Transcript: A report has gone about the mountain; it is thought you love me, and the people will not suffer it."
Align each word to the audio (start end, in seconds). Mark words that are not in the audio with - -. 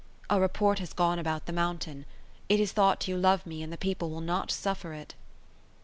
A 0.31 0.41
report 0.41 0.79
has 0.79 0.93
gone 0.93 1.19
about 1.19 1.45
the 1.45 1.53
mountain; 1.53 2.05
it 2.49 2.59
is 2.59 2.71
thought 2.71 3.07
you 3.07 3.15
love 3.17 3.45
me, 3.45 3.61
and 3.61 3.71
the 3.71 3.77
people 3.77 4.09
will 4.09 4.19
not 4.19 4.49
suffer 4.49 4.93
it." 4.93 5.13